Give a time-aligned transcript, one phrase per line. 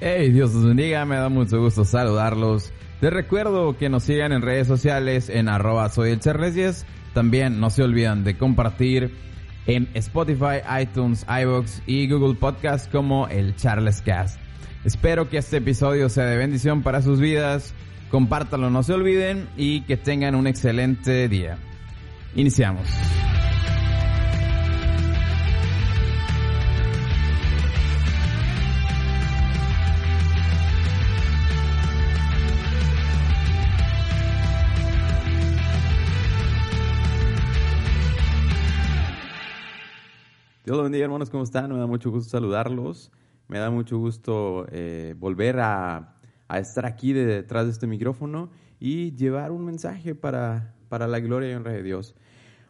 [0.00, 2.72] Hey, Dios los bendiga, me da mucho gusto saludarlos.
[3.00, 6.86] Les recuerdo que nos sigan en redes sociales en arroba soy el Charles 10.
[7.14, 9.12] También no se olviden de compartir
[9.66, 14.38] en Spotify, iTunes, iVoox y Google Podcast como el Charles Cast.
[14.84, 17.74] Espero que este episodio sea de bendición para sus vidas.
[18.08, 21.58] Compártanlo, no se olviden y que tengan un excelente día.
[22.36, 22.88] Iniciamos.
[40.68, 41.72] Dios los bendiga, hermanos, ¿cómo están?
[41.72, 43.10] Me da mucho gusto saludarlos.
[43.48, 46.18] Me da mucho gusto eh, volver a,
[46.50, 51.72] estar aquí detrás de este micrófono y llevar un mensaje para, la gloria y honra
[51.72, 52.14] de Dios.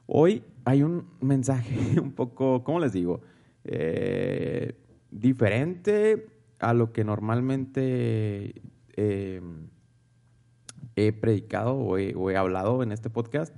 [0.06, 3.20] Hoy hay un mensaje un poco, ¿cómo les digo?
[3.64, 4.78] Eh,
[5.10, 6.28] diferente
[6.60, 8.62] a lo que normalmente
[8.96, 9.42] eh,
[10.94, 13.56] he predicado o he, hablado en este podcast.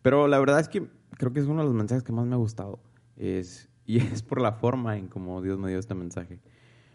[0.00, 2.36] Pero la verdad es que creo que es uno de los mensajes que más me
[2.36, 2.80] ha gustado.
[3.22, 6.40] Es, y es por la forma en cómo Dios me dio este mensaje.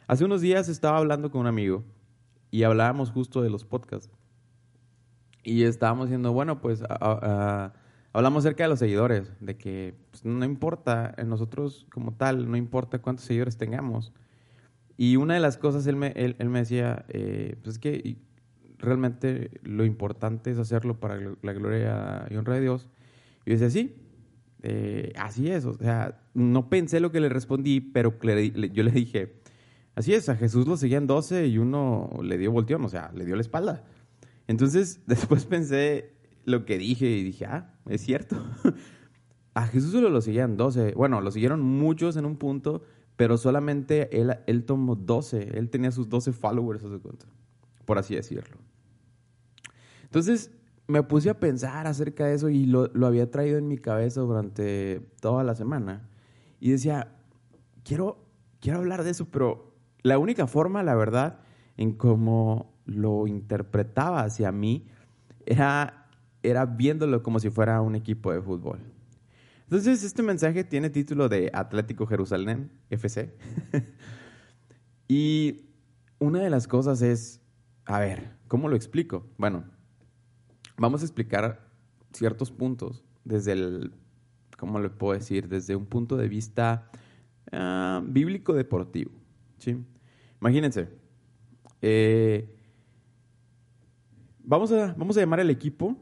[0.08, 1.84] Hace unos días estaba hablando con un amigo
[2.52, 4.10] y hablábamos justo de los podcasts.
[5.44, 6.84] Y estábamos diciendo, bueno, pues
[8.12, 13.00] hablamos acerca de los seguidores, de que pues, no importa, nosotros como tal, no importa
[13.00, 14.14] cuántos seguidores tengamos.
[14.98, 18.18] Y una de las cosas, él me, él, él me decía, eh, pues es que
[18.78, 22.90] realmente lo importante es hacerlo para la gloria y honra de Dios.
[23.46, 24.07] Y yo decía, sí,
[24.64, 29.36] eh, así es, o sea, no pensé lo que le respondí, pero yo le dije,
[29.96, 33.26] así es, a Jesús lo seguían 12 y uno le dio volteón, o sea, le
[33.26, 33.84] dio la espalda.
[34.48, 36.14] Entonces, después pensé
[36.46, 38.38] lo que dije y dije, ah, es cierto.
[39.54, 42.84] a Jesús solo lo seguían 12, bueno, lo siguieron muchos en un punto,
[43.16, 46.84] pero solamente él, él tomó 12, él tenía sus 12 followers,
[47.86, 48.58] por así decirlo.
[50.04, 50.52] Entonces,
[50.88, 54.22] me puse a pensar acerca de eso y lo, lo, había traído en mi cabeza
[54.22, 56.10] durante toda la semana.
[56.60, 57.16] Y decía,
[57.84, 58.26] quiero,
[58.60, 61.40] quiero hablar de eso, pero la única forma, la verdad,
[61.76, 64.88] en cómo lo interpretaba hacia mí
[65.46, 66.08] era,
[66.44, 68.80] era viéndolo como si fuera un equipo de fútbol.
[69.64, 73.36] Entonces, este mensaje tiene título de Atlético Jerusalén, FC.
[75.10, 75.66] y
[76.20, 77.42] una de las cosas es,
[77.84, 79.26] a ver, ¿cómo lo explico?
[79.38, 79.66] Bueno,
[80.78, 81.68] vamos a explicar
[82.14, 83.94] ciertos puntos desde el,
[84.58, 85.48] ¿cómo le puedo decir?
[85.48, 86.90] Desde un punto de vista
[87.52, 89.12] uh, bíblico deportivo.
[89.58, 89.84] ¿sí?
[90.40, 90.90] Imagínense,
[91.82, 92.56] eh,
[94.44, 95.98] vamos, a, vamos a llamar el equipo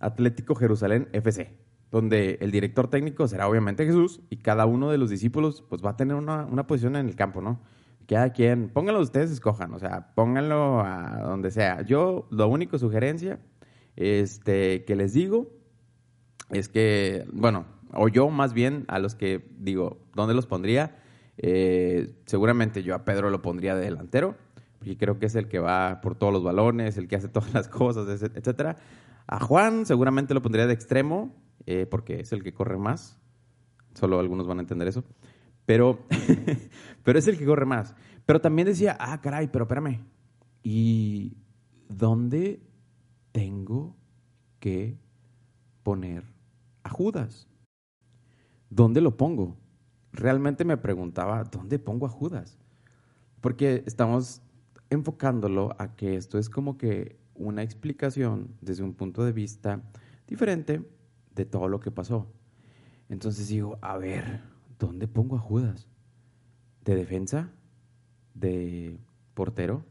[0.00, 1.56] Atlético Jerusalén FC,
[1.90, 5.90] donde el director técnico será obviamente Jesús y cada uno de los discípulos pues va
[5.90, 7.60] a tener una, una posición en el campo, ¿no?
[8.06, 11.82] Cada quien, pónganlo ustedes, escojan, o sea, pónganlo a donde sea.
[11.82, 13.40] Yo, lo único sugerencia
[13.96, 15.50] este, que les digo
[16.50, 20.96] es que, bueno, o yo más bien a los que digo, ¿dónde los pondría?
[21.38, 24.36] Eh, seguramente yo a Pedro lo pondría de delantero,
[24.78, 27.52] porque creo que es el que va por todos los balones, el que hace todas
[27.52, 28.76] las cosas, etcétera.
[29.26, 31.34] A Juan seguramente lo pondría de extremo,
[31.66, 33.18] eh, porque es el que corre más.
[33.94, 35.04] Solo algunos van a entender eso.
[35.64, 36.06] Pero,
[37.02, 37.94] pero es el que corre más.
[38.24, 40.04] Pero también decía, ah, caray, pero espérame.
[40.62, 41.38] ¿Y
[41.88, 42.60] dónde
[43.36, 43.94] tengo
[44.60, 44.98] que
[45.82, 46.24] poner
[46.84, 47.46] a Judas.
[48.70, 49.58] ¿Dónde lo pongo?
[50.10, 52.56] Realmente me preguntaba, ¿dónde pongo a Judas?
[53.42, 54.40] Porque estamos
[54.88, 59.82] enfocándolo a que esto es como que una explicación desde un punto de vista
[60.26, 60.90] diferente
[61.34, 62.32] de todo lo que pasó.
[63.10, 64.40] Entonces digo, a ver,
[64.78, 65.86] ¿dónde pongo a Judas?
[66.86, 67.50] ¿De defensa?
[68.32, 68.98] ¿De
[69.34, 69.84] portero?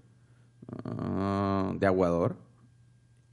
[0.83, 2.43] Uh, ¿De aguador?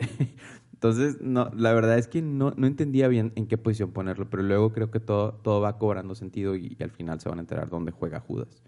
[0.73, 4.43] Entonces, no, la verdad es que no, no, entendía bien en qué posición ponerlo, pero
[4.43, 7.69] luego creo que todo, todo va cobrando sentido y, al final se van a enterar
[7.69, 8.63] dónde juega Judas.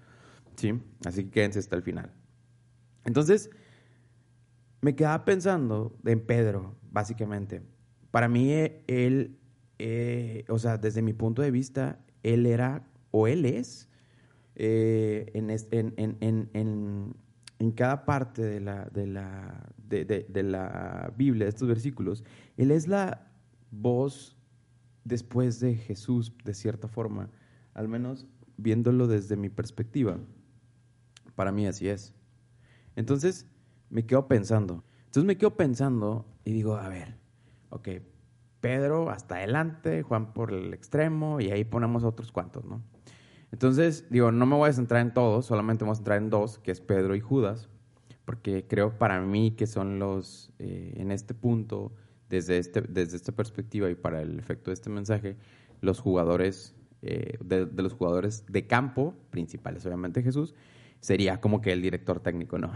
[0.55, 0.81] ¿Sí?
[1.05, 2.13] Así que quédense hasta el final.
[3.05, 3.51] Entonces,
[4.81, 7.63] me quedaba pensando en Pedro, básicamente.
[8.13, 9.39] Para mí, él,
[9.79, 13.89] eh, o sea, desde mi punto de vista, él era o él es
[14.57, 17.17] eh, en, en, en,
[17.59, 22.25] en, cada parte de la, de, la, de, la Biblia, de estos versículos,
[22.57, 23.33] Él es la
[23.71, 24.37] voz
[25.05, 27.31] después de Jesús, de cierta forma,
[27.75, 28.27] al menos
[28.57, 30.19] viéndolo desde mi perspectiva.
[31.35, 32.15] Para mí así es.
[32.97, 33.47] Entonces,
[33.91, 34.85] me quedo pensando.
[35.07, 37.17] Entonces me quedo pensando y digo, a ver,
[37.71, 37.89] ok,
[38.61, 42.83] Pedro hasta adelante, Juan por el extremo y ahí ponemos otros cuantos, ¿no?
[43.53, 46.31] Entonces, digo, no me voy a centrar en todos, solamente me voy a centrar en
[46.31, 47.69] dos, que es Pedro y Judas,
[48.25, 51.93] porque creo para mí que son los, eh, en este punto,
[52.29, 55.37] desde, este, desde esta perspectiva y para el efecto de este mensaje,
[55.81, 60.55] los jugadores, eh, de, los jugadores de campo, principales obviamente Jesús,
[61.01, 62.73] sería como que el director técnico, ¿no?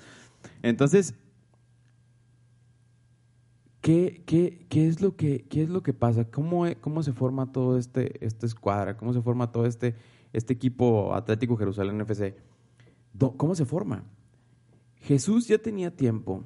[0.62, 1.14] Entonces,
[3.80, 6.30] ¿Qué, qué, qué, es lo que, ¿Qué es lo que pasa?
[6.30, 8.96] ¿Cómo, cómo se forma todo este, este escuadra?
[8.96, 9.96] ¿Cómo se forma todo este,
[10.32, 12.36] este equipo Atlético Jerusalén FC?
[13.36, 14.04] ¿Cómo se forma?
[15.02, 16.44] Jesús ya tenía tiempo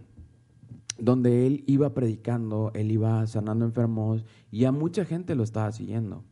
[0.99, 6.25] donde él iba predicando, él iba sanando enfermos y a mucha gente lo estaba siguiendo.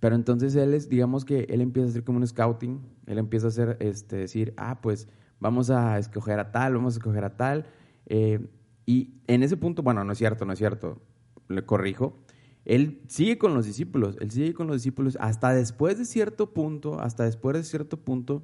[0.00, 3.46] Pero entonces él es, digamos que él empieza a hacer como un scouting, él empieza
[3.46, 5.08] a hacer, este, decir, ah, pues
[5.38, 7.66] vamos a escoger a tal, vamos a escoger a tal.
[8.06, 8.48] Eh,
[8.86, 11.02] y en ese punto, bueno, no es cierto, no es cierto,
[11.48, 12.18] le corrijo.
[12.64, 16.98] Él sigue con los discípulos, él sigue con los discípulos hasta después de cierto punto,
[16.98, 18.42] hasta después de cierto punto,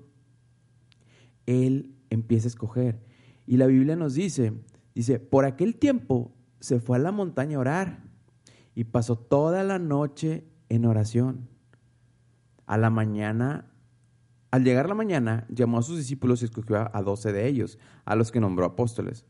[1.47, 3.01] él empieza a escoger.
[3.47, 4.53] Y la Biblia nos dice,
[4.95, 8.03] dice, por aquel tiempo se fue a la montaña a orar
[8.75, 11.49] y pasó toda la noche en oración.
[12.67, 13.73] A la mañana,
[14.51, 18.15] al llegar la mañana, llamó a sus discípulos y escogió a doce de ellos, a
[18.15, 19.25] los que nombró apóstoles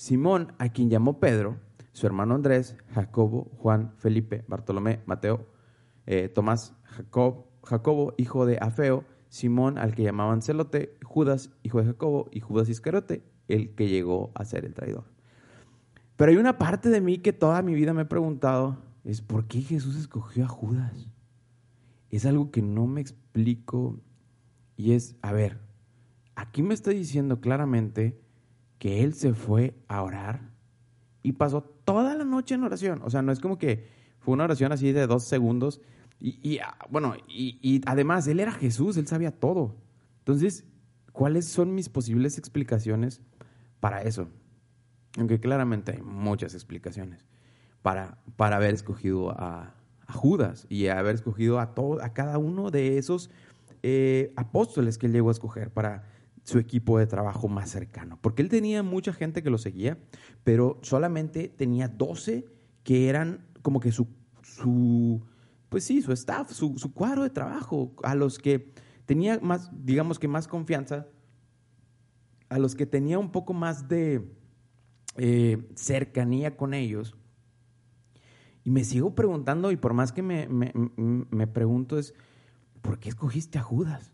[0.00, 1.58] Simón, a quien llamó Pedro,
[1.92, 5.46] su hermano Andrés, Jacobo, Juan, Felipe, Bartolomé, Mateo,
[6.06, 11.86] eh, Tomás, Jacob, Jacobo, hijo de Afeo, Simón, al que llamaban Celote, Judas, hijo de
[11.86, 15.04] Jacobo, y Judas Iscariote, el que llegó a ser el traidor.
[16.16, 19.46] Pero hay una parte de mí que toda mi vida me he preguntado, es ¿por
[19.46, 21.08] qué Jesús escogió a Judas?
[22.10, 24.00] Es algo que no me explico
[24.76, 25.60] y es, a ver,
[26.34, 28.20] aquí me está diciendo claramente
[28.78, 30.50] que él se fue a orar
[31.22, 33.00] y pasó toda la noche en oración.
[33.04, 33.86] O sea, no es como que
[34.18, 35.80] fue una oración así de dos segundos.
[36.20, 39.76] Y, ah, bueno, y, además, él era Jesús, él sabía todo.
[40.18, 40.64] Entonces,
[41.12, 43.22] ¿cuáles son mis posibles explicaciones
[43.80, 44.28] para eso?
[45.16, 47.26] Aunque claramente hay muchas explicaciones
[47.80, 49.74] para, para haber escogido a,
[50.12, 53.30] Judas y haber escogido a, todo, a cada uno de esos
[53.84, 56.02] eh, apóstoles que él llegó a escoger para
[56.42, 58.18] su equipo de trabajo más cercano.
[58.20, 59.98] Porque él tenía mucha gente que lo seguía,
[60.42, 62.44] pero solamente tenía 12
[62.82, 64.08] que eran como que su,
[64.42, 65.22] su
[65.70, 68.74] pues sí, su staff, su, cuadro de trabajo, a los que
[69.06, 71.06] tenía más, digamos que más confianza,
[72.50, 74.36] a los que tenía un poco más de
[75.16, 77.16] eh, cercanía con ellos.
[78.64, 82.14] Y me sigo preguntando, y por más que me, me pregunto, es,
[82.82, 84.12] ¿por qué escogiste a Judas?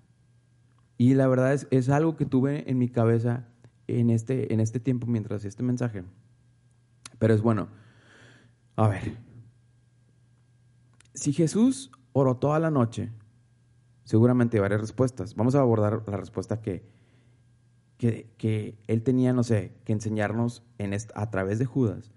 [0.99, 3.49] Y la verdad es, es algo que tuve en mi cabeza
[3.87, 6.05] en este, en este tiempo mientras este mensaje.
[7.19, 7.69] Pero es bueno.
[8.77, 9.26] A ver.
[11.17, 13.11] Si Jesús oró toda la noche,
[14.05, 15.35] seguramente hay varias respuestas.
[15.35, 16.85] Vamos a abordar la respuesta que,
[17.97, 22.13] que, que él tenía, no sé, que enseñarnos en a través de Judas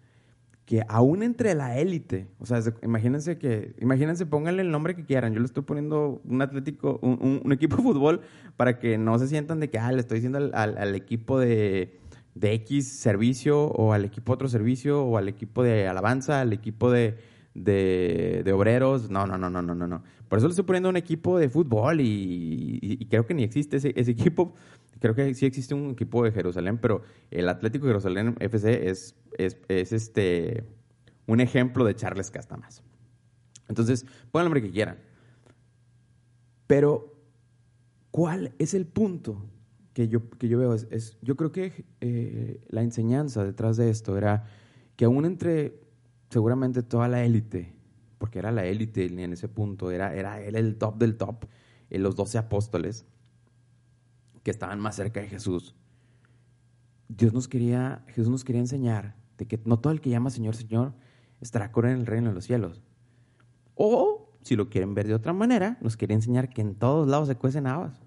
[0.69, 5.33] que aún entre la élite, o sea, imagínense que, imagínense, pónganle el nombre que quieran,
[5.33, 8.21] yo le estoy poniendo un atlético, un, equipo de fútbol
[8.55, 11.97] para que no se sientan de que, ah, le estoy diciendo al, equipo de,
[12.35, 16.91] de, X servicio o al equipo otro servicio o al equipo de alabanza, al equipo
[16.91, 17.17] de,
[17.63, 20.03] de, obreros, no, no, no, no, no, no, no.
[20.27, 23.89] Por eso le estoy poniendo un equipo de fútbol y, creo que ni existe ese,
[23.89, 24.53] equipo
[24.99, 27.01] creo que sí existe un equipo de Jerusalén, pero
[27.31, 30.65] el Atlético Jerusalén FC es, es, este,
[31.25, 32.83] un ejemplo de Charles Castamas.
[33.67, 34.97] Entonces, pongan el nombre que quieran.
[36.67, 37.15] Pero,
[38.11, 39.45] ¿cuál es el punto
[39.93, 40.73] que yo, que yo veo?
[40.73, 44.45] Es, yo creo que eh, la enseñanza detrás de esto era
[44.95, 45.79] que aún entre
[46.29, 47.73] seguramente toda la élite,
[48.17, 51.45] porque era la élite en ese punto, era, era él el top del top,
[51.89, 53.05] en los doce apóstoles,
[54.43, 55.75] que estaban más cerca de Jesús,
[57.09, 60.55] Dios nos quería, Jesús nos quería enseñar de que no todo el que llama Señor,
[60.55, 60.93] Señor
[61.41, 62.83] estará con en el reino de los cielos.
[63.73, 67.27] O, si lo quieren ver de otra manera, nos quería enseñar que en todos lados
[67.27, 67.99] se cuecen habas.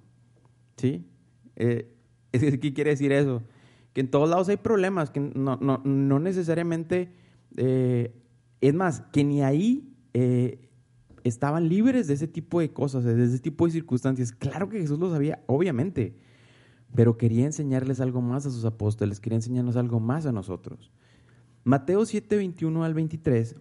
[0.76, 1.10] ¿Sí?
[1.56, 1.92] Eh,
[2.32, 3.42] ¿Qué quiere decir eso?
[3.92, 7.12] Que en todos lados hay problemas, que no, no, no necesariamente,
[7.56, 8.14] eh,
[8.60, 10.70] es más, que ni ahí, eh,
[11.24, 14.32] estaban libres de ese tipo de cosas, de ese tipo de circunstancias.
[14.32, 16.16] Claro que Jesús lo sabía, obviamente,
[16.94, 20.92] pero quería enseñarles algo más a sus apóstoles, quería enseñarnos algo más a nosotros.
[21.64, 23.56] Mateo 7, 21 al 23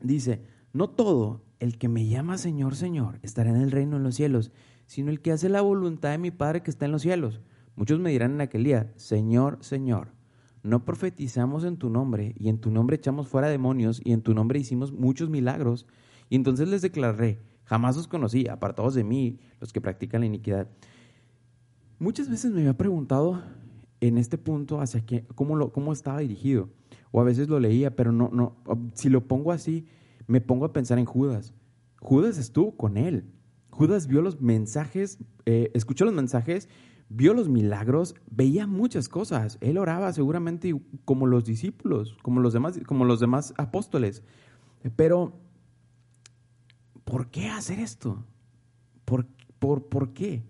[0.00, 4.14] dice, no todo el que me llama Señor, Señor, estará en el reino de los
[4.14, 4.52] cielos,
[4.86, 7.40] sino el que hace la voluntad de mi Padre que está en los cielos.
[7.76, 10.12] Muchos me dirán en aquel día, Señor, Señor,
[10.62, 14.34] no profetizamos en tu nombre, y en tu nombre echamos fuera demonios, y en tu
[14.34, 15.86] nombre hicimos muchos milagros.
[16.28, 20.68] Y entonces les declaré, jamás os conocí, apartados de mí, los que practican la iniquidad.
[21.98, 23.42] Muchas veces me había preguntado
[24.00, 26.68] en este punto hacia qué, cómo, lo, cómo estaba dirigido,
[27.10, 28.56] o a veces lo leía, pero no, no,
[28.94, 29.86] si lo pongo así,
[30.26, 31.54] me pongo a pensar en Judas.
[32.00, 33.24] Judas estuvo con él.
[33.70, 36.68] Judas vio los mensajes, eh, escuchó los mensajes
[37.10, 39.58] vio los milagros, veía muchas cosas.
[39.60, 40.74] Él oraba seguramente
[41.04, 44.22] como los discípulos, como los demás, como los demás apóstoles.
[44.96, 45.38] Pero,
[47.04, 48.24] ¿por qué hacer esto?
[49.04, 49.26] ¿Por,
[49.58, 50.44] por, por qué?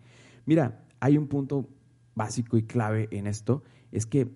[0.45, 1.69] Mira, hay un punto
[2.15, 4.31] básico y clave en esto, es que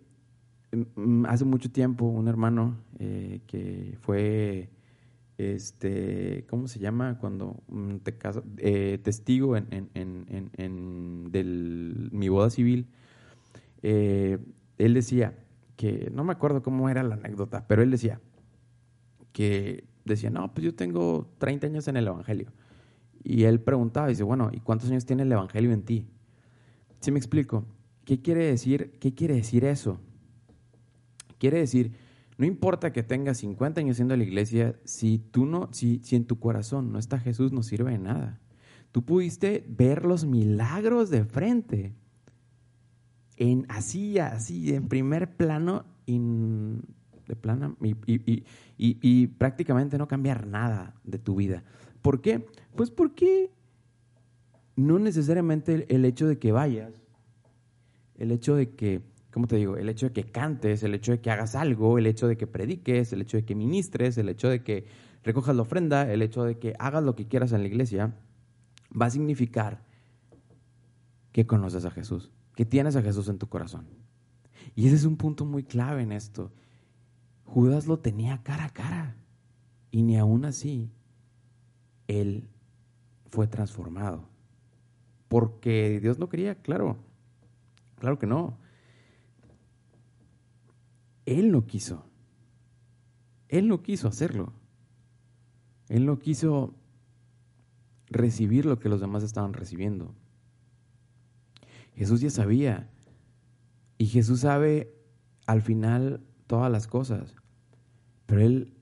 [0.96, 4.70] mm, hace mucho tiempo un hermano eh, que fue
[5.38, 7.18] este, ¿cómo se llama?
[7.18, 8.16] Cuando mm, te
[8.58, 11.30] eh, testigo en,
[12.12, 12.86] mi boda civil,
[13.82, 14.38] eh,
[14.78, 15.36] él decía
[15.76, 18.20] que, no me acuerdo cómo era la anécdota, pero él decía
[19.32, 22.52] que decía, no, pues yo tengo 30 años en el Evangelio.
[23.24, 26.06] Y él preguntaba, dice, bueno, ¿y cuántos años tiene el Evangelio en ti?
[27.00, 27.64] Si me explico,
[28.04, 29.98] ¿qué quiere decir, qué quiere decir eso?
[31.38, 31.92] Quiere decir
[32.36, 36.24] no importa que tengas 50 años siendo la iglesia, si tú no, si, si en
[36.24, 38.40] tu corazón no está Jesús, no sirve de nada.
[38.90, 41.94] Tú pudiste ver los milagros de frente,
[43.36, 48.44] en así, así, en primer plano, de plano, y,
[48.76, 51.64] y, prácticamente no cambiar nada de tu vida.
[52.02, 52.46] ¿Por qué?
[52.76, 53.50] Pues porque
[54.76, 56.92] no necesariamente el hecho de que vayas,
[58.16, 59.02] el hecho de que
[59.34, 59.76] ¿cómo te digo?
[59.76, 62.46] El hecho de que cantes, el hecho de que hagas algo, el hecho de que
[62.46, 64.86] prediques, el hecho de que ministres, el hecho de que
[65.24, 68.14] recojas la ofrenda, el hecho de que hagas lo que quieras en la iglesia,
[68.92, 69.82] va a significar
[71.32, 73.88] que conoces a Jesús, que tienes a Jesús en tu corazón.
[74.76, 76.52] Y ese es un punto muy clave en esto.
[77.44, 79.16] Judas lo tenía cara a cara
[79.90, 80.92] y ni aún así
[82.06, 82.48] él
[83.26, 84.28] fue transformado.
[85.26, 86.98] Porque Dios no quería, claro,
[87.98, 88.62] claro que no.
[91.26, 92.04] Él no quiso.
[93.48, 94.52] Él no quiso hacerlo.
[95.88, 96.74] Él no quiso
[98.06, 100.14] recibir lo que los demás estaban recibiendo.
[101.94, 102.90] Jesús ya sabía.
[103.96, 104.94] Y Jesús sabe
[105.46, 107.34] al final todas las cosas.
[108.26, 108.74] Pero Él,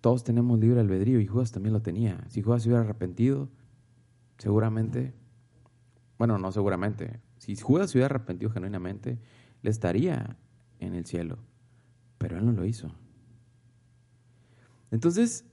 [0.00, 2.24] todos tenemos libre albedrío y Judas también lo tenía.
[2.28, 3.48] Si Judas se hubiera arrepentido,
[4.38, 5.14] seguramente,
[6.18, 9.18] bueno, no seguramente, si Judas se hubiera arrepentido genuinamente,
[9.62, 10.36] le estaría
[10.78, 11.38] en el cielo
[12.22, 12.88] pero él no lo hizo.
[14.92, 15.44] Entonces,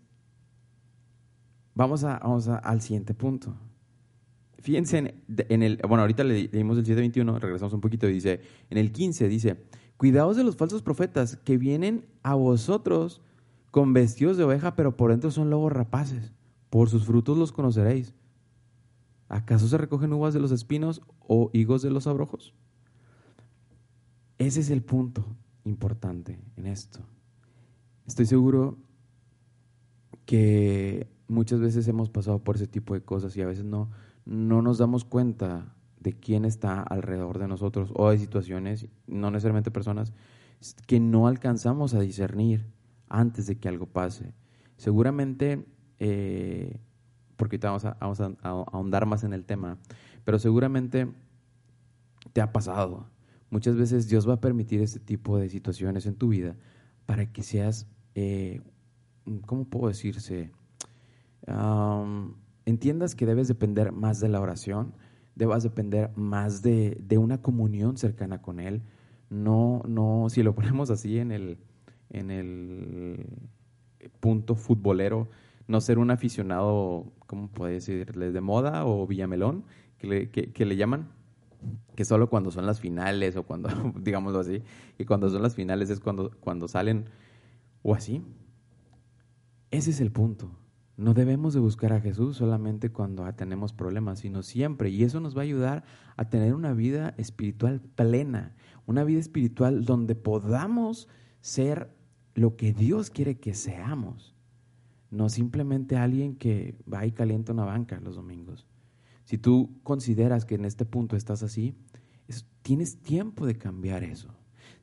[1.73, 3.57] vamos, a, al siguiente punto.
[4.59, 5.15] Fíjense
[5.49, 9.27] en, el, bueno, ahorita le leímos el 721, regresamos un poquito, dice, en el 15
[9.27, 9.65] dice,
[9.97, 13.23] cuidaos de los falsos profetas que vienen a vosotros
[13.71, 16.33] con vestidos de oveja, pero por dentro son lobos rapaces.
[16.69, 18.13] Por sus frutos los conoceréis.
[19.27, 22.53] ¿Acaso se recogen uvas de los espinos o higos de los abrojos?
[24.37, 25.25] Ese es el punto
[25.63, 26.99] importante en esto.
[28.07, 28.77] Estoy seguro
[30.25, 33.89] que muchas veces hemos pasado por ese tipo de cosas y a veces no,
[34.25, 39.71] no nos damos cuenta de quién está alrededor de nosotros o de situaciones, no necesariamente
[39.71, 40.13] personas,
[40.87, 42.65] que no alcanzamos a discernir
[43.09, 44.33] antes de que algo pase.
[44.77, 45.65] Seguramente,
[45.99, 46.79] eh,
[47.35, 49.77] porque ahorita vamos a, vamos a ahondar más en el tema,
[50.23, 51.11] pero seguramente
[52.33, 53.07] te ha pasado
[53.49, 56.55] Muchas veces Dios va a permitir este tipo de situaciones en tu vida
[57.05, 58.61] para que seas, eh,
[59.45, 60.51] ¿cómo puedo decirse?
[62.65, 64.93] entiendas que debes depender más de la oración,
[65.33, 68.83] debas depender más de, una comunión cercana con Él.
[69.31, 71.57] No, no, si lo ponemos así en el,
[72.11, 73.25] en el
[74.19, 75.27] punto futbolero,
[75.67, 78.31] no ser un aficionado, ¿cómo puedo decirles?
[78.31, 79.63] De moda o Villamelón,
[79.97, 81.09] que que le llaman
[81.95, 83.69] que solo cuando son las finales o cuando,
[84.01, 84.63] digámoslo así,
[84.97, 87.05] y cuando son las finales es cuando, cuando salen
[87.83, 88.21] o así.
[89.71, 90.51] Ese es el punto.
[90.97, 94.89] No debemos de buscar a Jesús solamente cuando tenemos problemas, sino siempre.
[94.89, 95.85] Y eso nos va a ayudar
[96.17, 98.53] a tener una vida espiritual plena,
[98.85, 101.07] una vida espiritual donde podamos
[101.39, 101.95] ser
[102.35, 104.35] lo que Dios quiere que seamos.
[105.11, 108.67] no simplemente alguien que va y calienta una banca los domingos.
[109.29, 111.75] Si tú consideras que en este punto estás así,
[112.63, 114.33] tienes tiempo de cambiar eso.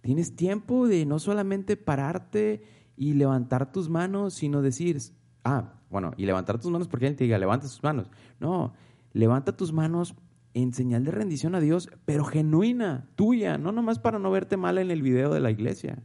[0.03, 2.62] Tienes tiempo de no solamente pararte
[2.97, 4.99] y levantar tus manos, sino decir,
[5.43, 8.09] ah, bueno, y levantar tus manos porque alguien te diga, levanta tus manos.
[8.38, 8.73] No,
[9.12, 10.15] levanta tus manos
[10.55, 14.79] en señal de rendición a Dios, pero genuina, tuya, no nomás para no verte mal
[14.79, 16.05] en el video de la iglesia.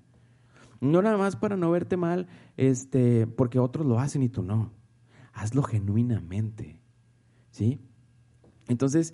[0.80, 2.26] No nada más para no verte mal
[2.58, 4.74] este, porque otros lo hacen y tú no.
[5.32, 6.82] Hazlo genuinamente.
[7.52, 7.82] ¿Sí?
[8.72, 9.13] Entonces,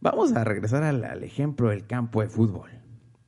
[0.00, 2.70] vamos a regresar al, ejemplo del campo de fútbol.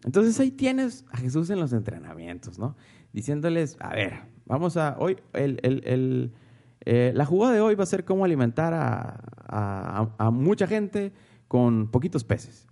[0.04, 2.76] Entonces ahí tienes a Jesús en los entrenamientos, ¿no?
[3.12, 8.24] Diciéndoles, a ver, vamos a, hoy, eh, la jugada de hoy va a ser cómo
[8.24, 11.12] alimentar a, mucha gente
[11.48, 12.66] con poquitos peces.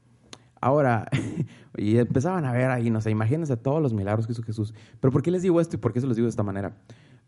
[0.60, 1.08] Ahora,
[1.76, 4.74] y empezaban a ver ahí, no sé, imagínense todos los milagros que hizo Jesús.
[5.00, 6.76] Pero ¿por qué les digo esto y por qué se los digo de esta manera?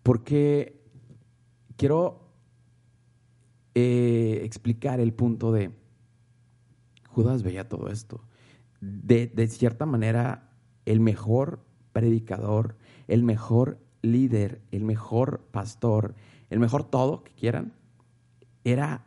[0.02, 0.82] Porque
[1.76, 2.29] quiero
[3.80, 5.70] eh, explicar el punto de
[7.08, 8.22] Judas veía todo esto.
[8.80, 10.52] De, cierta manera,
[10.86, 11.60] el mejor
[11.92, 12.76] predicador,
[13.08, 16.14] el mejor líder, el mejor pastor,
[16.48, 17.72] el mejor todo que quieran,
[18.64, 19.04] era,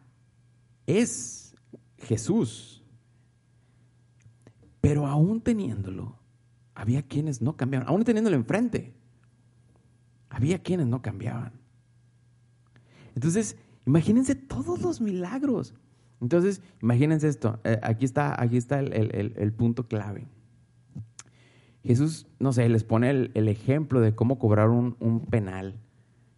[0.85, 1.55] es
[1.97, 2.83] Jesús.
[4.81, 6.17] Pero aún teniéndolo,
[6.75, 8.93] había quienes no cambiaban, aún teniéndolo enfrente,
[10.29, 11.53] había quienes no cambiaban.
[13.15, 15.73] Entonces, imagínense todos los milagros.
[16.21, 20.25] Entonces, imagínense esto, eh, aquí está, aquí está el, punto clave.
[21.83, 25.81] Jesús, no sé, les pone el, ejemplo de cómo cobrar un, penal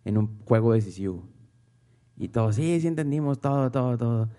[0.03, 1.23] en un juego decisivo.
[2.17, 4.29] Y todos, sí, sí entendimos todo, todo, todo.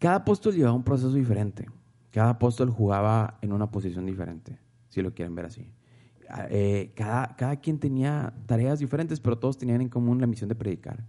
[0.00, 1.66] Cada apóstol llevaba un proceso diferente.
[2.10, 4.58] Cada apóstol jugaba en una posición diferente,
[4.88, 5.70] si lo quieren ver así.
[6.50, 10.56] Eh, cada, cada quien tenía tareas diferentes, pero todos tenían en común la misión de
[10.56, 11.04] predicar.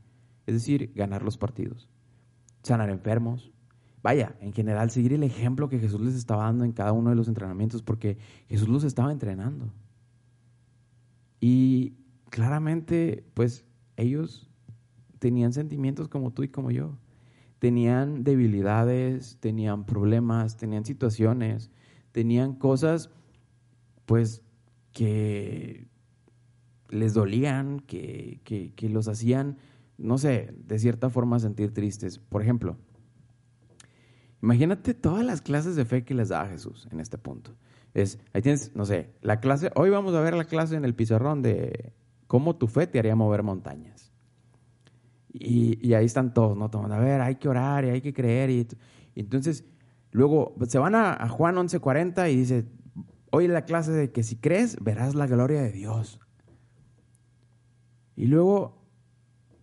[0.50, 1.88] Es decir, ganar los partidos,
[2.64, 3.52] sanar enfermos.
[4.02, 7.16] Vaya, en general, seguir el ejemplo que Jesús les estaba dando en cada uno de
[7.16, 9.72] los entrenamientos, porque Jesús los estaba entrenando.
[11.40, 11.98] Y
[12.32, 13.64] claramente, pues
[13.96, 14.50] ellos
[15.20, 16.98] tenían sentimientos como tú y como yo.
[17.60, 21.70] Tenían debilidades, tenían problemas, tenían situaciones,
[22.12, 23.12] tenían cosas,
[24.08, 24.42] pues,
[24.94, 25.90] que
[26.90, 29.58] les dolían, que, que, los hacían,
[30.00, 32.18] no sé, de cierta forma sentir tristes.
[32.18, 32.78] Por ejemplo,
[34.42, 37.52] imagínate todas las clases de fe que les daba Jesús en este punto.
[37.94, 40.96] Es, ahí tienes, no sé, la clase, hoy vamos a ver la clase en el
[40.96, 41.94] pizarrón de
[42.28, 44.14] cómo tu fe te haría mover montañas.
[45.32, 46.70] Y, ahí están todos, ¿no?
[46.70, 48.50] Tomando, a ver, hay que orar y hay que creer.
[48.50, 48.68] Y,
[49.16, 49.66] entonces,
[50.12, 52.66] luego se van a, a Juan 11:40 y dice,
[53.32, 56.20] hoy la clase de que si crees, verás la gloria de Dios.
[58.16, 58.79] Y luego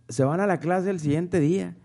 [0.09, 1.77] se van a la clase el siguiente día.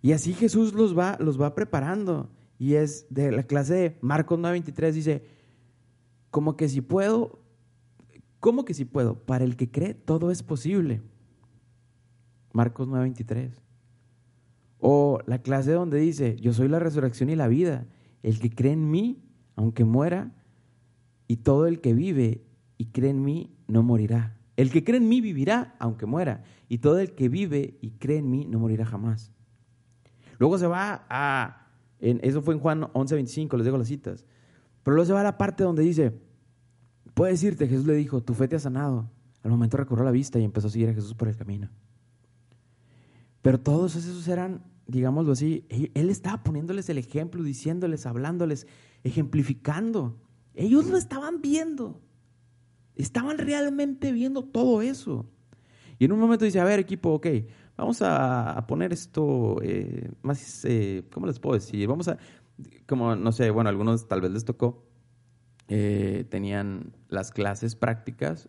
[0.00, 2.30] Y así Jesús los va, los va preparando.
[2.58, 5.24] Y es de la clase de Marcos 9:23, dice,
[6.30, 7.42] como que si puedo,
[8.42, 9.14] ¿Cómo que si puedo?
[9.24, 11.00] Para el que cree, todo es posible.
[12.52, 13.52] Marcos 9:23.
[14.80, 17.86] O la clase donde dice, yo soy la resurrección y la vida.
[18.24, 19.22] El que cree en mí,
[19.54, 20.32] aunque muera,
[21.28, 22.42] y todo el que vive
[22.78, 24.36] y cree en mí, no morirá.
[24.62, 26.44] El que cree en mí vivirá, aunque muera.
[26.68, 29.32] Y todo el que vive y cree en mí, no morirá jamás.
[30.38, 31.66] Luego se va a,
[31.98, 34.24] eso fue en Juan 11:25, les dejo las citas.
[34.84, 36.12] Pero luego se va a la parte donde dice,
[37.14, 39.10] Puede decirte, Jesús le dijo, tu fe te ha sanado.
[39.42, 41.68] Al momento recobró la vista y empezó a seguir a Jesús por el camino.
[43.42, 48.66] Pero todos esos eran, digámoslo así, él estaba poniéndoles el ejemplo, diciéndoles, hablándoles,
[49.02, 50.16] ejemplificando.
[50.54, 52.00] Ellos lo estaban viendo.
[52.96, 55.26] Estaban realmente viendo todo eso.
[55.98, 57.26] Y en un momento dice, a ver equipo, ok,
[57.76, 61.86] vamos a, poner esto eh, más, eh, ¿cómo les puedo decir?
[61.86, 62.18] Vamos a,
[62.86, 64.84] como, no sé, bueno, algunos tal vez les tocó
[65.68, 68.48] eh, tenían las clases prácticas,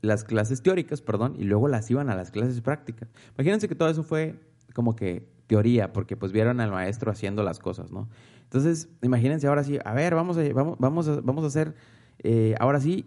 [0.00, 3.08] las clases teóricas, perdón, y luego las iban a las clases prácticas.
[3.36, 4.40] Imagínense que todo eso fue
[4.74, 8.08] como que teoría, porque pues vieron al maestro haciendo las cosas, ¿no?
[8.42, 11.76] Entonces, imagínense ahora sí, a ver, vamos a, vamos, vamos vamos a hacer,
[12.22, 13.06] eh, ahora sí,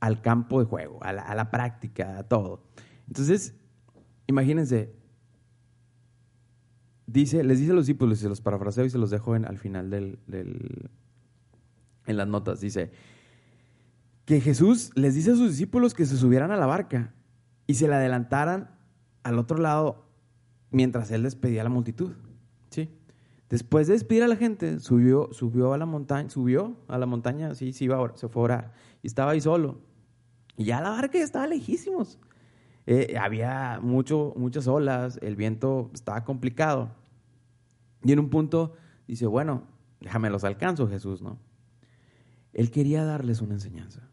[0.00, 2.62] al campo de juego, a la, práctica, a todo.
[3.06, 3.54] Entonces,
[4.26, 4.94] imagínense,
[7.06, 9.44] dice, les dice a los discípulos, y se los parafraseo y se los dejo en,
[9.44, 10.18] al final del,
[12.06, 12.92] en las notas, dice
[14.26, 17.14] que Jesús les dice a sus discípulos que se subieran a la barca
[17.68, 18.70] y se le adelantaran
[19.22, 20.04] al otro lado
[20.72, 22.12] mientras él despedía a la multitud.
[22.70, 22.90] ¿sí?
[23.48, 27.54] Después de despedir a la gente, subió, subió a la montaña, subió a la montaña,
[27.54, 29.80] sí, sí, se fue a orar, y estaba ahí solo.
[30.56, 32.18] Y ya la barca estaba lejísimos.
[32.86, 36.90] eh, había mucho, muchas olas, el viento estaba complicado.
[38.02, 38.74] Y en un punto
[39.06, 39.64] dice, bueno,
[40.00, 41.38] déjame los alcanzo, Jesús, ¿no?
[42.52, 44.08] Él quería darles una enseñanza.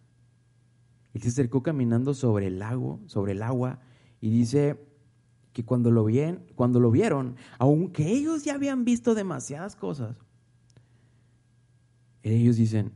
[1.13, 3.79] Él se acercó caminando sobre el lago, sobre el agua,
[4.19, 4.79] y dice
[5.53, 10.17] que cuando lo, bien, cuando lo vieron, aunque ellos ya habían visto demasiadas cosas,
[12.23, 12.91] ellos dicen,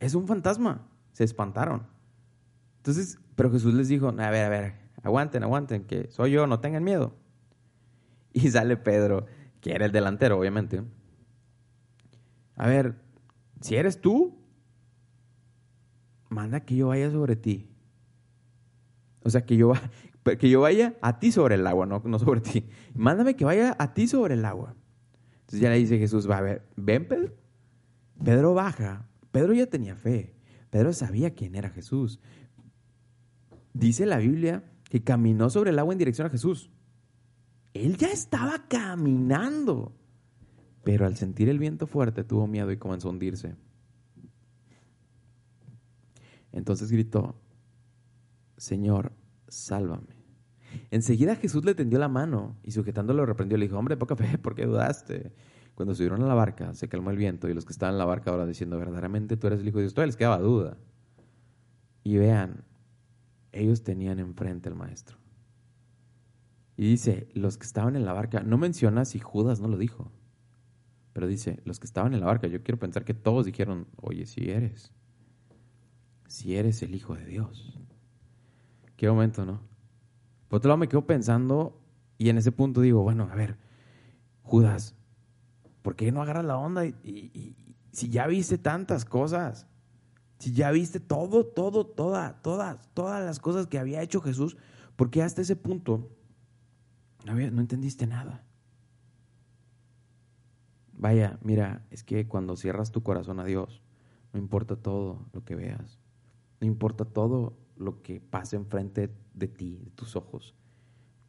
[0.00, 1.86] es un fantasma, se espantaron.
[2.78, 6.60] Entonces, pero Jesús les dijo, a ver, a ver, aguanten, aguanten, que soy yo, no
[6.60, 7.14] tengan miedo.
[8.34, 9.26] Y sale Pedro,
[9.60, 10.82] que era el delantero, obviamente.
[12.56, 12.96] A ver,
[13.60, 14.38] si eres tú,
[16.30, 17.68] manda que yo vaya sobre ti.
[19.22, 19.74] O sea, que yo,
[20.22, 22.68] que yo vaya a ti sobre el agua, no, no sobre ti.
[22.94, 24.74] Mándame que vaya a ti sobre el agua.
[25.40, 27.34] Entonces ya le dice Jesús, va a ver, ven Pedro.
[28.24, 29.08] Pedro baja.
[29.30, 30.34] Pedro ya tenía fe.
[30.70, 32.20] Pedro sabía quién era Jesús.
[33.74, 36.70] Dice la Biblia que caminó sobre el agua en dirección a Jesús.
[37.74, 39.94] Él ya estaba caminando.
[40.84, 43.56] Pero al sentir el viento fuerte tuvo miedo y comenzó a hundirse.
[46.52, 47.34] Entonces gritó,
[48.56, 49.12] Señor,
[49.52, 50.22] sálvame.
[50.90, 53.58] Enseguida Jesús le tendió la mano y sujetándolo reprendió.
[53.58, 55.32] Le dijo, hombre, poca fe, ¿por qué dudaste?
[55.74, 58.04] Cuando subieron a la barca, se calmó el viento y los que estaban en la
[58.04, 60.76] barca ahora diciendo, verdaderamente tú eres el Hijo de Dios, todavía les quedaba duda.
[62.04, 62.64] Y vean,
[63.52, 65.16] ellos tenían enfrente al Maestro.
[66.76, 70.10] Y dice, los que estaban en la barca, no menciona si Judas no lo dijo,
[71.12, 74.26] pero dice, los que estaban en la barca, yo quiero pensar que todos dijeron, oye,
[74.26, 74.92] si eres,
[76.26, 77.81] si eres el Hijo de Dios.
[79.02, 79.58] Qué momento, ¿no?
[80.46, 81.76] Por otro lado me quedo pensando
[82.18, 83.58] y en ese punto digo, bueno, a ver,
[84.44, 84.94] Judas,
[85.82, 86.86] ¿por qué no agarras la onda?
[86.86, 89.66] Y, si ya viste tantas cosas,
[90.38, 94.56] si ya viste todo, todo, toda, todas, todas las cosas que había hecho Jesús,
[94.94, 96.08] ¿por qué hasta ese punto
[97.24, 98.44] no, no entendiste nada?
[100.92, 103.82] Vaya, mira, es que cuando cierras tu corazón a Dios,
[104.32, 105.98] no importa todo lo que veas,
[106.60, 110.54] no importa todo lo que pase enfrente de ti, de tus ojos,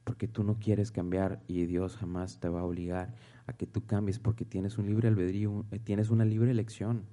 [0.04, 3.86] porque tú no quieres cambiar y Dios jamás te va a obligar a que tú
[3.86, 7.06] cambies porque tienes un libre albedrío, eh, tienes una libre elección.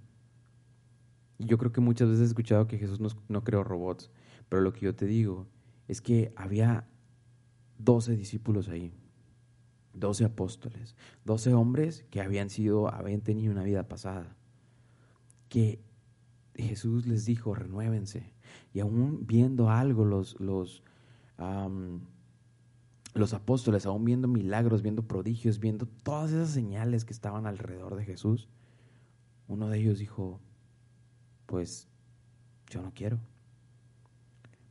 [1.39, 4.11] Y yo creo que muchas veces he escuchado que Jesús no, creó robots,
[4.49, 5.47] pero lo que yo te digo
[5.89, 6.87] es que había
[7.79, 8.93] 12 discípulos ahí,
[9.95, 14.37] 12 apóstoles, 12 hombres que habían sido, habían tenido una vida pasada,
[15.49, 15.81] que
[16.55, 18.35] Jesús les dijo, renuévense.
[18.73, 20.83] Y aún viendo algo, los, los,
[23.15, 28.05] los apóstoles, aún viendo milagros, viendo prodigios, viendo todas esas señales que estaban alrededor de
[28.05, 28.49] Jesús,
[29.49, 30.41] uno de ellos dijo,
[31.47, 31.89] pues
[32.69, 33.19] yo no quiero.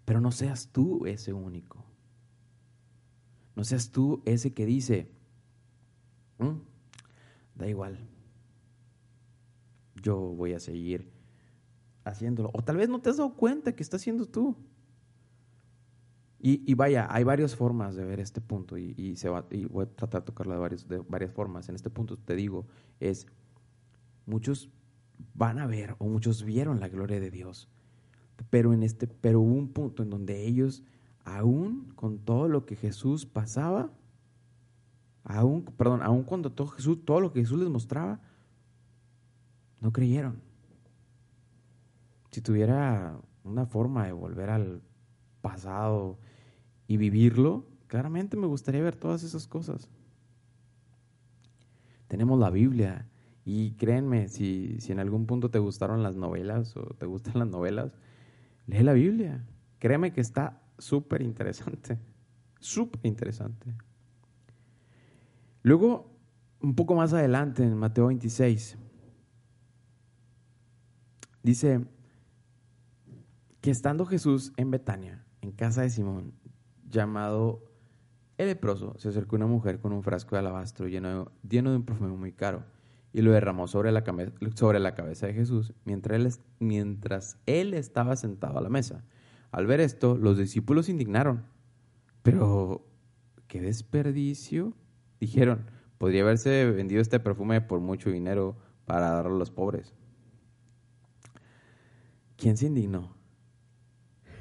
[0.05, 1.85] Pero no seas tú ese único.
[3.55, 5.11] No seas tú ese que dice,
[6.37, 6.59] mm,
[7.55, 7.99] da igual,
[10.01, 11.11] yo voy a seguir
[12.09, 12.49] haciéndolo.
[12.53, 14.55] O tal vez no te has dado cuenta que está haciendo tú.
[16.41, 19.89] Y, vaya, hay varias formas de ver este punto y, se va, y voy a
[19.89, 21.67] tratar de tocarlo de, varios, de varias formas.
[21.67, 22.65] En este punto te digo,
[23.01, 23.27] es,
[24.25, 24.69] muchos
[25.33, 27.67] van a ver o muchos vieron la gloria de Dios,
[28.49, 30.81] pero, en este, pero hubo un punto en donde ellos,
[31.25, 33.91] aún con todo lo que Jesús pasaba,
[35.25, 38.21] aún, perdón, aún cuando todo, Jesús, todo lo que Jesús les mostraba,
[39.81, 40.48] no creyeron
[42.31, 44.81] si tuviera una forma de volver al
[45.41, 46.19] pasado
[46.87, 49.89] y vivirlo, claramente me gustaría ver todas esas cosas.
[52.07, 53.07] Tenemos la Biblia
[53.45, 57.47] y créanme, si, si en algún punto te gustaron las novelas o te gustan las
[57.47, 57.93] novelas,
[58.67, 59.45] lee la Biblia.
[59.79, 61.97] Créeme que está súper interesante,
[62.59, 63.73] súper interesante.
[65.61, 66.11] Luego,
[66.61, 68.77] un poco más adelante, en Mateo 26,
[71.43, 71.85] dice,
[73.61, 76.33] que estando Jesús en Betania, en casa de Simón,
[76.87, 77.63] llamado
[78.37, 82.15] el leproso, se acercó una mujer con un frasco de alabastro lleno, de un perfume
[82.15, 82.63] muy caro
[83.11, 84.03] y lo derramó sobre la,
[84.55, 89.03] sobre la cabeza de Jesús mientras él, mientras él estaba sentado a la mesa.
[89.51, 91.43] Al ver esto, los discípulos se indignaron.
[92.21, 92.85] Pero,
[93.47, 94.73] qué desperdicio.
[95.19, 95.65] Dijeron,
[95.97, 99.93] podría haberse vendido este perfume por mucho dinero para darlo a los pobres.
[102.37, 103.18] ¿Quién se indignó?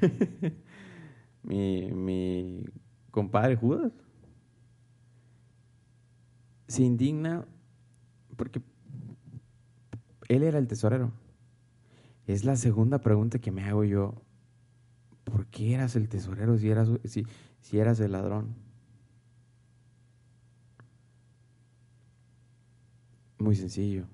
[1.42, 2.64] mi,
[3.10, 3.92] compadre Judas
[6.66, 7.46] se indigna
[8.36, 8.60] porque
[10.28, 11.12] él era el tesorero.
[12.26, 14.22] Es la segunda pregunta que me hago yo.
[15.24, 17.26] ¿por qué eras el tesorero si eras, si,
[17.60, 18.54] si eras el ladrón?
[23.38, 24.06] Muy sencillo.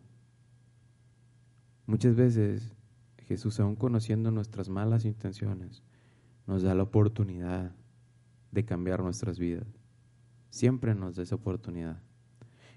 [1.86, 2.72] Muchas veces
[3.26, 5.82] Jesús, aún conociendo nuestras malas intenciones,
[6.46, 7.72] nos da la oportunidad
[8.52, 9.66] de cambiar nuestras vidas.
[10.50, 12.00] Siempre nos da esa oportunidad.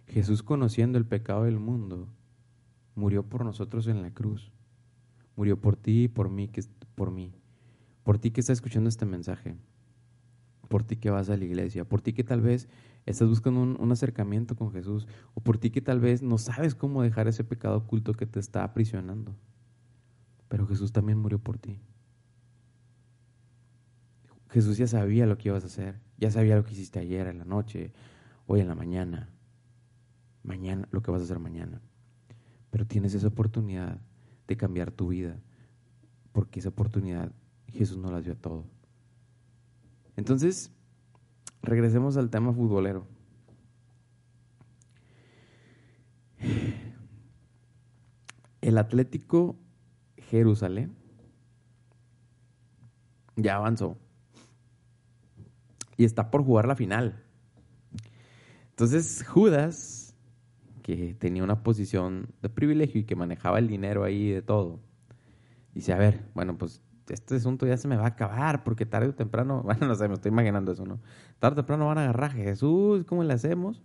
[0.08, 2.08] Jesús, conociendo el pecado del mundo,
[2.96, 4.52] murió por nosotros en la cruz.
[5.36, 6.64] Murió por ti y por mí, que,
[6.96, 7.34] por mí.
[8.04, 9.58] Por ti que estás escuchando este mensaje.
[10.70, 11.84] Por ti que vas a la iglesia.
[11.84, 12.70] Por ti que tal vez
[13.06, 15.08] estás buscando un, un acercamiento con Jesús.
[15.36, 18.40] O por ti que tal vez no sabes cómo dejar ese pecado oculto que te
[18.40, 19.36] está aprisionando.
[20.48, 21.80] Pero Jesús también murió por ti.
[24.50, 27.40] Jesús ya sabía lo que ibas a hacer, ya sabía lo que hiciste ayer en
[27.40, 27.92] la noche,
[28.46, 29.30] hoy en la mañana,
[30.44, 31.82] mañana, lo que vas a hacer mañana.
[32.72, 34.00] Pero tienes esa oportunidad
[34.48, 35.38] de cambiar tu vida,
[36.32, 37.32] porque esa oportunidad
[37.68, 38.66] Jesús no la dio a todo.
[40.16, 40.72] Entonces,
[41.62, 43.06] regresemos al tema futbolero.
[48.62, 49.58] El Atlético
[50.30, 50.96] Jerusalén
[53.36, 53.98] ya avanzó
[55.96, 57.24] y está por jugar la final.
[58.70, 60.16] Entonces Judas,
[60.84, 64.80] que tenía una posición de privilegio y que manejaba el dinero ahí de todo,
[65.74, 69.08] dice, a ver, bueno, pues este asunto ya se me va a acabar porque tarde
[69.08, 71.00] o temprano, bueno, no sé, me estoy imaginando eso, ¿no?
[71.40, 73.82] Tarde o temprano van a agarrar a Jesús, ¿cómo le hacemos?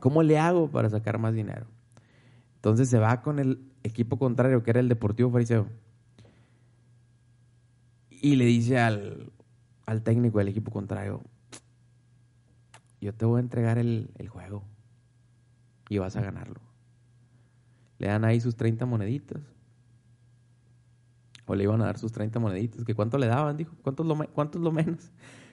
[0.00, 1.66] ¿Cómo le hago para sacar más dinero?
[2.56, 5.68] Entonces se va con el equipo contrario, que era el Deportivo Fariseo,
[8.10, 9.32] y le dice al,
[9.84, 11.22] al técnico del equipo contrario,
[13.00, 14.62] yo te voy a entregar el, el, juego
[15.88, 16.60] y vas a ganarlo.
[17.98, 19.42] Le dan ahí sus 30 moneditas.
[21.46, 22.84] O le iban a dar sus 30 moneditas.
[22.84, 23.56] ¿Que ¿Cuánto le daban?
[23.56, 23.74] Dijo.
[23.82, 25.10] ¿Cuánto lo, ¿Cuánto lo menos?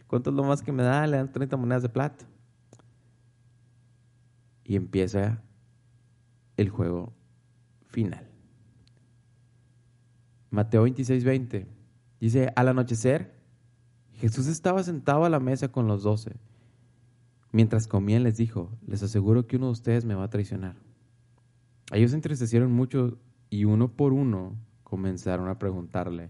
[0.08, 1.06] ¿Cuánto es lo más que me da?
[1.08, 2.26] Le dan 30 monedas de plata.
[4.63, 5.42] Y empieza
[6.56, 7.13] el juego
[7.89, 8.28] final.
[10.49, 11.67] Mateo 26, 20.
[12.19, 13.36] Dice, al anochecer,
[14.13, 16.36] Jesús estaba sentado a la mesa con los doce.
[17.52, 20.75] Mientras comían les dijo, les aseguro que uno de ustedes me va a traicionar.
[21.91, 23.17] Ellos se entristecieron mucho
[23.49, 26.30] y uno por uno comenzaron a preguntarle,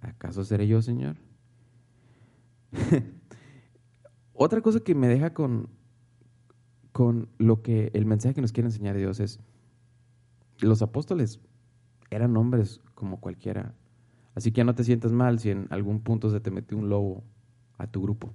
[0.00, 1.16] ¿acaso seré yo, Señor?
[4.32, 5.68] Otra cosa que me deja con,
[6.92, 9.40] con lo que el mensaje que nos quiere enseñar Dios es,
[10.66, 11.40] los apóstoles
[12.10, 13.74] eran hombres como cualquiera.
[14.34, 16.88] Así que ya no te sientas mal si en algún punto se te metió un
[16.88, 17.24] lobo
[17.76, 18.32] a tu grupo.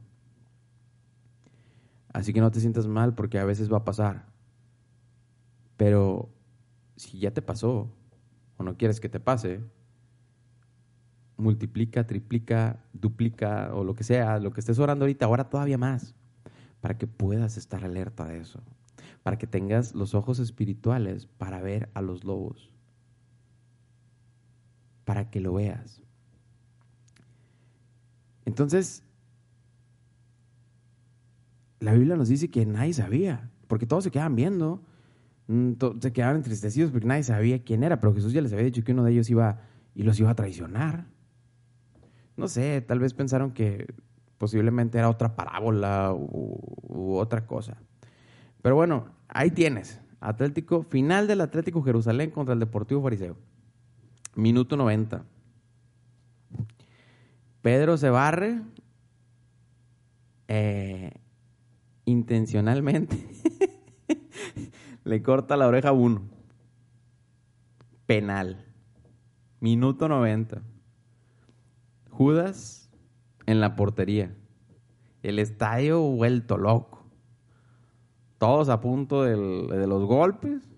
[2.14, 4.26] Así que no te sientas mal porque a veces va a pasar.
[5.78, 6.30] Pero
[6.96, 7.90] si ya te pasó
[8.58, 9.62] o no quieres que te pase,
[11.38, 16.16] multiplica, triplica, duplica o lo que sea, lo que estés orando ahorita, ahora todavía más,
[16.80, 18.62] para que puedas estar alerta de eso
[19.24, 22.72] para que tengas los ojos espirituales para ver a los lobos,
[25.06, 26.02] para que lo veas.
[28.46, 29.04] Entonces,
[31.80, 34.84] la Biblia nos dice que nadie sabía, porque todos se quedaban viendo,
[35.48, 38.84] mm, se quedaban entristecidos porque nadie sabía quién era, pero Jesús ya les había dicho
[38.84, 39.62] que uno de ellos iba
[39.96, 41.08] y los iba a traicionar.
[42.36, 43.94] No sé, tal vez pensaron que
[44.38, 46.60] posiblemente era otra parábola u,
[46.90, 47.78] u otra cosa.
[48.64, 50.00] Pero bueno, ahí tienes.
[50.22, 53.36] Atlético, final del Atlético Jerusalén contra el Deportivo Fariseo.
[54.36, 55.26] Minuto 90.
[57.62, 58.62] Pedro se barre
[60.48, 61.12] eh,
[62.06, 63.28] intencionalmente.
[65.04, 66.22] Le corta la oreja a uno.
[68.06, 68.66] Penal.
[69.60, 70.62] Minuto 90.
[72.10, 72.90] Judas
[73.46, 74.34] en la portería.
[75.22, 77.03] El estadio vuelto loco
[78.44, 80.70] todos a punto de los golpes.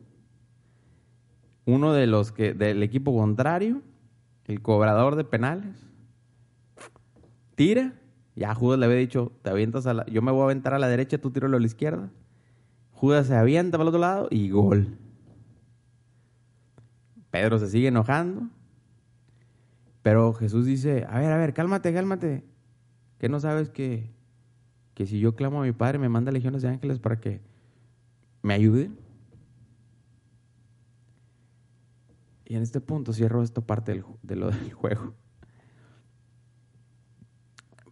[1.65, 3.82] Uno de los que del equipo contrario,
[4.45, 5.75] el cobrador de penales,
[7.56, 7.95] tira.
[8.36, 10.80] Ya Judas le había dicho, te avientas a la, yo me voy a aventar a
[10.80, 12.12] la derecha, tú tíralo a la izquierda.
[12.91, 14.99] Judas se avienta para el otro lado y gol.
[17.32, 18.43] Pedro se sigue enojando.
[20.04, 22.43] Pero Jesús dice, a ver, a ver, cálmate, cálmate.
[23.17, 24.12] Que no sabes que,
[24.93, 27.54] que si yo clamo a mi Padre me manda legiones de ángeles para que
[28.45, 28.95] me ayuden.
[32.45, 35.15] Y en este punto cierro esta parte del, de lo del juego.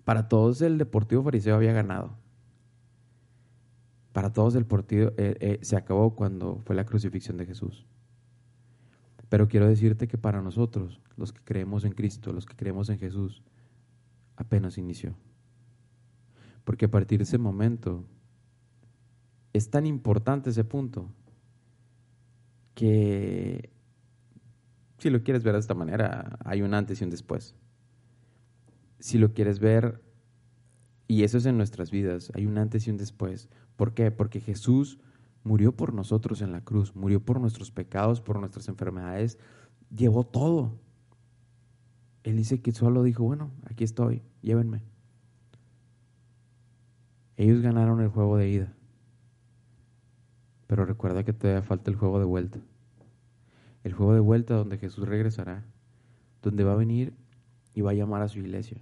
[0.03, 2.15] Para todos el Deportivo Fariseo había ganado.
[4.11, 7.87] Para todos el partido eh, eh, se acabó cuando fue la crucifixión de Jesús.
[9.29, 12.99] Pero quiero decirte que para nosotros, los que creemos en Cristo, los que creemos en
[12.99, 13.41] Jesús,
[14.35, 15.15] apenas inició.
[16.63, 18.05] Porque a partir de ese momento
[19.53, 21.09] es tan importante ese punto
[22.73, 23.71] que
[24.97, 27.55] si lo quieres ver de esta manera, hay un antes y un después.
[28.99, 30.01] Si lo quieres ver,
[31.07, 33.49] y eso es en nuestras vidas, hay un antes y un después.
[33.75, 34.11] ¿Por qué?
[34.11, 34.99] Porque Jesús
[35.43, 39.37] murió por nosotros en la cruz, murió por nuestros pecados, por nuestras enfermedades,
[39.95, 40.79] llevó todo.
[42.23, 44.81] Él dice que solo dijo, bueno, aquí estoy, llévenme.
[47.35, 48.73] Ellos ganaron el juego de ida,
[50.73, 52.59] pero recuerda que todavía falta el juego de vuelta.
[53.83, 55.63] El juego de vuelta donde Jesús regresará,
[56.41, 57.13] donde va a venir
[57.75, 58.81] y va a llamar a su iglesia,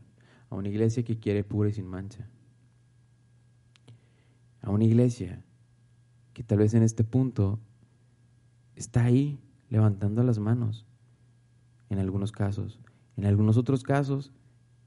[0.49, 2.29] a una iglesia que quiere pura y sin mancha,
[4.61, 5.43] a una iglesia
[6.31, 7.59] que tal vez en este punto
[8.77, 10.85] está ahí levantando las manos,
[11.89, 12.79] en algunos casos.
[13.17, 14.31] En algunos otros casos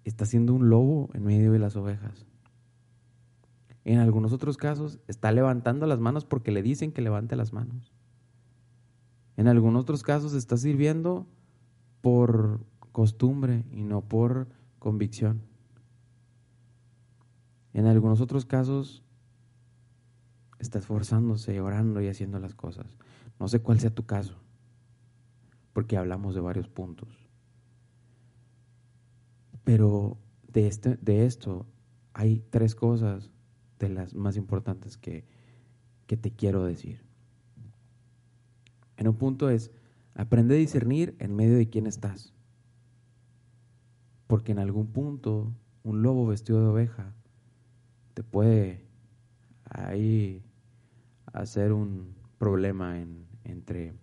[0.05, 2.25] está siendo un lobo en medio de las ovejas.
[3.85, 7.92] En algunos otros casos está levantando las manos porque le dicen que levante las manos.
[9.37, 11.27] En algunos otros casos está sirviendo
[12.01, 15.42] por costumbre y no por convicción.
[17.73, 19.03] En algunos otros casos
[20.59, 22.97] está esforzándose, orando y haciendo las cosas.
[23.38, 24.37] No sé cuál sea tu caso,
[25.73, 27.09] porque hablamos de varios puntos.
[29.64, 30.16] Pero
[30.47, 31.66] de, este, de esto
[32.12, 33.34] hay tres cosas
[33.78, 35.24] de las más importantes que,
[36.06, 37.00] que te quiero decir.
[38.96, 39.70] En un punto es,
[40.14, 42.32] aprende a discernir en medio de quién estás.
[44.26, 47.12] Porque en algún punto un lobo vestido de oveja
[48.14, 48.84] te puede
[49.64, 50.42] ahí
[51.32, 52.98] hacer un problema
[53.44, 53.94] entre,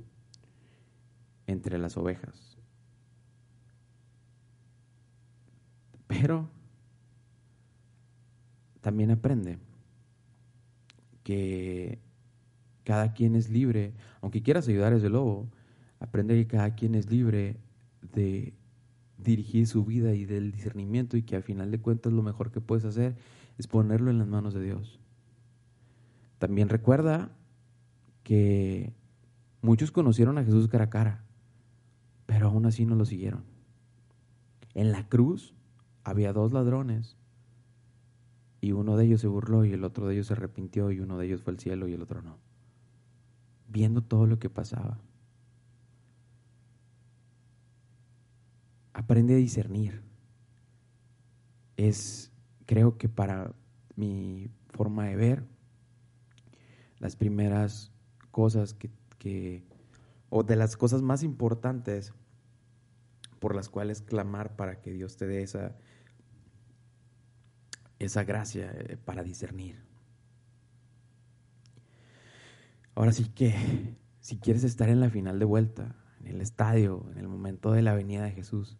[1.47, 2.57] entre las ovejas.
[6.07, 6.49] Pero
[8.81, 9.59] también aprende
[11.23, 11.99] que
[12.83, 15.49] cada quien es libre, aunque quieras ayudar ese lobo,
[15.99, 17.57] aprende que cada quien es libre
[18.13, 18.53] de
[19.17, 22.59] dirigir su vida y del discernimiento y que al final de cuentas lo mejor que
[22.59, 23.15] puedes hacer
[23.57, 24.99] es ponerlo en las manos de Dios.
[26.39, 27.31] También recuerda
[28.23, 28.93] que
[29.61, 31.23] muchos conocieron a Jesús cara a cara,
[32.25, 33.43] pero aún así no lo siguieron.
[34.73, 35.53] En la cruz
[36.03, 37.15] había dos ladrones
[38.61, 41.17] y uno de ellos se burló y el otro de ellos se arrepintió y uno
[41.17, 42.37] de ellos fue al cielo y el otro no.
[43.67, 44.99] Viendo todo lo que pasaba.
[48.93, 50.03] Aprende a discernir.
[51.75, 52.31] Es,
[52.67, 53.55] creo que para
[53.95, 55.43] mi forma de ver,
[56.99, 57.91] las primeras
[58.29, 59.63] cosas que,
[60.29, 62.13] o de las cosas más importantes
[63.39, 65.75] por las cuales clamar para que Dios te dé esa,
[68.05, 69.83] esa gracia eh, para discernir.
[72.95, 73.55] Ahora sí que,
[74.19, 77.81] si quieres estar en la final de vuelta, en el estadio, en el momento de
[77.81, 78.77] la venida de Jesús,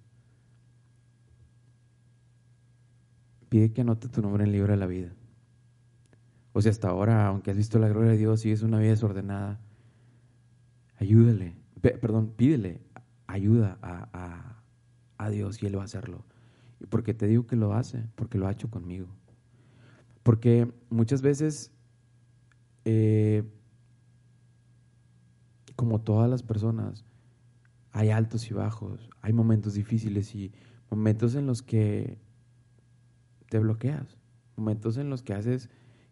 [3.49, 5.13] pide que anote tu nombre en el libro de la vida.
[6.53, 8.91] O sea, hasta ahora, aunque has visto la gloria de Dios, y es una vida
[8.91, 9.59] desordenada,
[10.97, 12.81] ayúdale, perdón, pídele
[13.31, 16.25] ayuda a, Dios y Él va a hacerlo.
[16.81, 19.07] Y porque te digo que lo hace, porque lo ha hecho conmigo.
[20.23, 21.71] Porque muchas veces,
[22.85, 23.43] eh,
[25.75, 27.05] como todas las personas,
[27.91, 30.51] hay altos y bajos, hay momentos difíciles y
[30.89, 32.17] momentos en los que
[33.49, 34.17] te bloqueas,
[34.55, 35.69] momentos en los que haces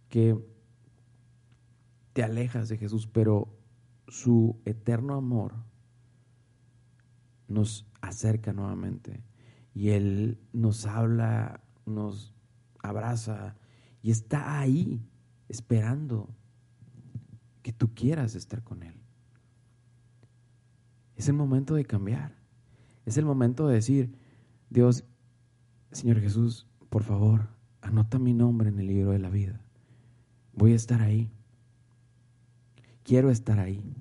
[0.07, 0.37] que
[2.13, 3.57] te alejas de Jesús, pero
[4.07, 5.53] su eterno amor
[7.47, 9.23] nos acerca nuevamente
[9.79, 12.33] y Él nos habla, nos
[12.83, 13.55] abraza
[14.01, 15.01] y está ahí
[15.47, 16.35] esperando
[17.61, 18.95] que tú quieras estar con Él.
[21.15, 22.35] Es el momento de cambiar.
[23.05, 24.13] Es el momento de decir,
[24.69, 25.05] Dios,
[25.93, 27.47] Señor Jesús, por favor,
[27.79, 29.61] anota mi nombre en el libro de la vida.
[30.51, 31.31] Voy a estar ahí.
[33.03, 33.95] Quiero estar ahí.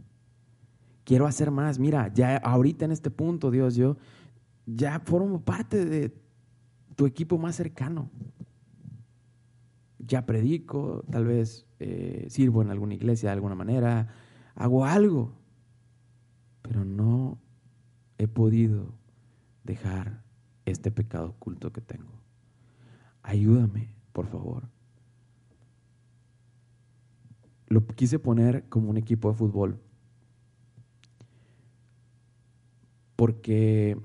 [1.04, 1.78] Quiero hacer más.
[1.78, 3.96] Mira, ya ahorita en este punto, Dios, yo
[4.76, 6.14] ya formo parte de
[6.96, 8.10] tu equipo más cercano.
[9.98, 14.08] Ya predico, tal vez eh, sirvo en alguna iglesia de alguna manera,
[14.54, 15.32] hago algo,
[16.62, 17.38] pero no
[18.16, 18.94] he podido
[19.64, 20.22] dejar
[20.64, 22.12] este pecado oculto que tengo.
[23.22, 24.68] Ayúdame, por favor
[27.68, 29.78] lo quise poner como un equipo de fútbol.
[33.16, 33.96] Porque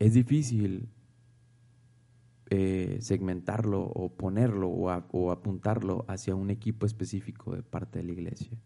[0.00, 0.88] es difícil
[2.48, 8.58] eh, segmentarlo o ponerlo o, apuntarlo hacia un equipo específico de parte de la iglesia.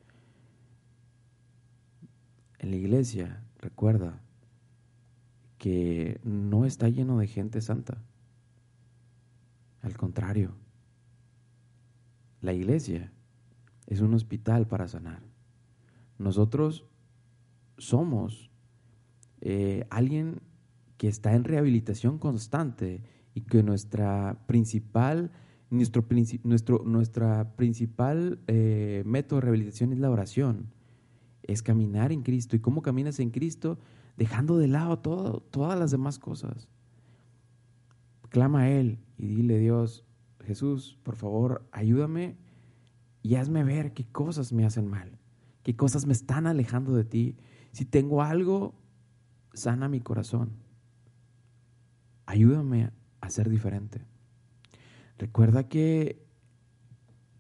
[2.60, 4.22] En la iglesia, recuerda
[5.58, 8.00] que no está lleno de gente santa.
[9.82, 10.54] Al contrario,
[12.40, 13.12] la iglesia
[13.86, 15.22] es un hospital para sanar.
[16.16, 16.86] Nosotros
[17.76, 18.50] somos
[19.40, 20.40] eh, alguien
[20.96, 23.02] que está en rehabilitación constante
[23.34, 25.32] y que nuestra principal,
[25.70, 26.06] nuestro,
[26.44, 30.72] nuestro nuestra principal eh, método de rehabilitación es la oración,
[31.42, 32.56] es caminar en Cristo.
[32.56, 33.78] ¿Y cómo caminas en Cristo?
[34.16, 36.68] Dejando de lado todo, todas las demás cosas.
[38.30, 40.04] Clama a Él y dile, Dios,
[40.44, 42.36] Jesús, por favor, ayúdame
[43.22, 45.18] y hazme ver qué cosas me hacen mal,
[45.62, 47.36] qué cosas me están alejando de ti.
[47.72, 48.74] Si tengo algo,
[49.54, 50.63] sana mi corazón.
[52.26, 54.04] Ayúdame a ser diferente.
[55.18, 56.24] Recuerda que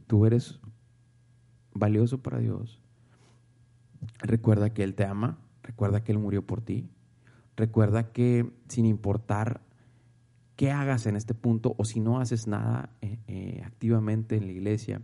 [0.06, 0.60] tú eres
[1.74, 2.80] valioso para Dios.
[4.18, 5.38] Recuerda que Él te ama.
[5.62, 6.88] Recuerda que Él murió por ti.
[7.56, 9.62] Recuerda que sin importar
[10.56, 14.52] qué hagas en este punto o si no haces nada eh, eh, activamente en la
[14.52, 15.02] iglesia,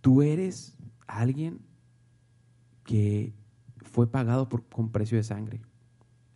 [0.00, 0.76] tú eres
[1.06, 1.60] alguien
[2.84, 3.32] que
[3.78, 5.62] fue pagado por, con precio de sangre,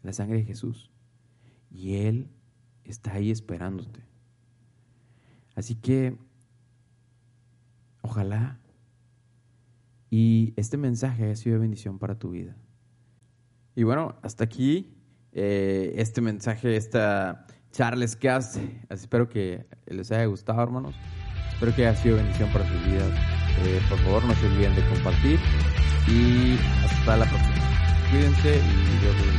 [0.03, 0.90] la sangre de Jesús.
[1.71, 2.31] Y Él
[2.85, 4.01] está ahí esperándote.
[5.55, 6.16] Así que,
[8.03, 8.59] ojalá
[10.11, 12.57] y este mensaje haya sido bendición para tu vida.
[13.75, 14.95] Y bueno, hasta aquí
[15.33, 18.57] eh, este mensaje, esta Charles Cast.
[18.89, 20.95] Espero que les haya gustado, hermanos.
[21.53, 23.11] Espero que haya sido bendición para sus vidas.
[23.64, 25.39] Eh, por favor, no se olviden de compartir.
[26.09, 28.11] Y hasta la próxima.
[28.11, 29.38] Cuídense y Dios los bendiga.